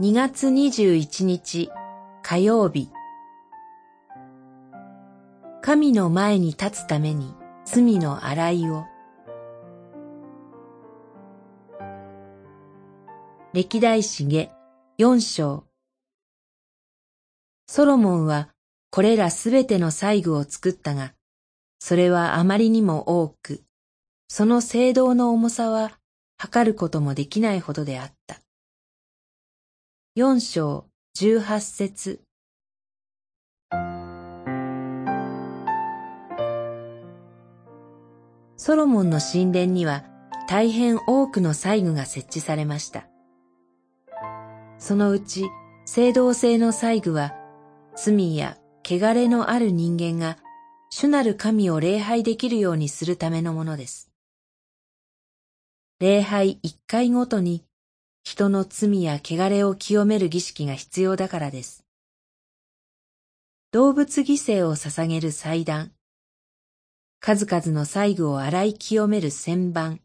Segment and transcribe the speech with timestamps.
[0.00, 1.72] 2月21日
[2.22, 2.88] 火曜日。
[5.60, 7.34] 神の前に立つために
[7.64, 8.84] 罪の洗いを。
[13.52, 14.52] 歴代史下
[14.98, 15.64] 四章。
[17.66, 18.50] ソロモンは
[18.92, 21.14] これらすべての細具を作ったが、
[21.80, 23.64] それはあまりにも多く、
[24.28, 25.98] その聖堂の重さは
[26.36, 28.36] 測ることもできないほどであった。
[30.20, 32.22] 四章十八節
[38.56, 40.02] ソロモンの神殿には
[40.48, 43.06] 大変多くの細具が設置されました。
[44.80, 45.50] そのうち、
[45.84, 47.36] 聖堂性の細具は、
[47.94, 50.36] 罪や汚れのある人間が
[50.90, 54.10] 主なる神を礼拝できるようにするためのものです。
[56.00, 57.67] 礼拝一回ごとに
[58.30, 61.82] 人の罪や汚れを清める儀式が必要だからです。
[63.72, 65.92] 動物犠牲を捧げる祭壇、
[67.20, 70.02] 数々の細具を洗い清める旋盤、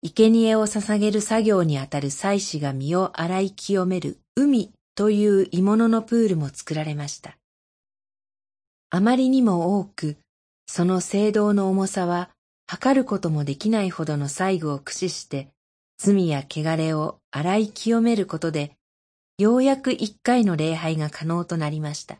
[0.00, 7.36] 生贄を捧げる作業にあたる祭司が身を洗い清める海という鋳物のプールも作られました。
[8.90, 10.18] あまりにも多く、
[10.68, 12.30] その聖堂の重さは
[12.68, 15.48] 測ることもできないほどの細具を駆使して
[15.98, 18.76] 罪や汚れを洗い清めることで、
[19.38, 22.18] ようやく一回の礼拝が可能となりました。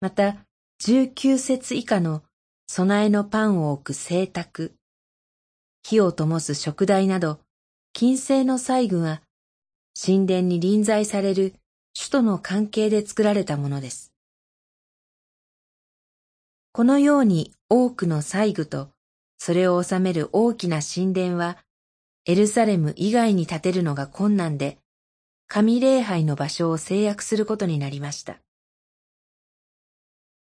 [0.00, 0.36] また、
[0.78, 2.22] 十九節以下の
[2.66, 4.74] 備えのパンを置く聖卓、
[5.82, 7.40] 火を灯す食台など、
[7.92, 9.22] 金星の細具が
[10.00, 11.54] 神殿に臨在される
[11.94, 14.12] 首都の関係で作られたものです。
[16.72, 18.91] このように多くの細具と
[19.44, 21.58] それを収める大きな神殿は、
[22.26, 24.78] エルサレム以外に建てるのが困難で、
[25.48, 28.38] 神礼拝の場所を制約することになりました。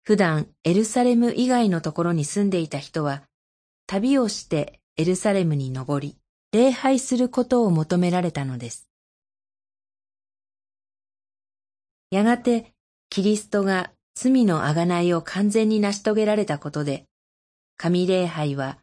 [0.02, 3.22] 普段エルサレム以外のところに住んでいた人は、
[3.86, 6.16] 旅をしてエルサレムに登り、
[6.50, 8.90] 礼拝することを求められたのです。
[12.10, 12.72] やがて、
[13.10, 17.04] キリストが罪のあがないを完全に成し遂げられたことで、
[17.76, 18.80] 神礼拝は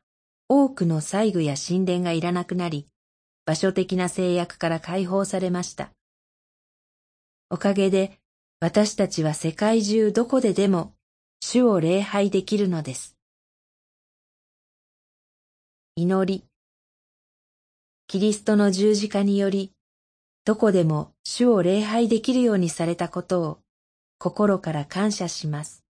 [0.47, 2.88] 多くの細具や神殿がいらなくなり、
[3.45, 5.91] 場所的な制約から解放されました。
[7.50, 8.19] おかげで
[8.59, 10.94] 私たちは世界中どこででも
[11.39, 13.16] 主を礼拝できるのです。
[15.95, 16.44] 祈り。
[18.07, 19.72] キリストの十字架により、
[20.44, 23.59] どこでも主を礼拝できるようにされたことを
[24.19, 25.84] 心から感謝します。